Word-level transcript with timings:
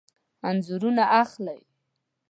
انځورونه 0.47 1.03
اخلئ؟ 1.21 1.59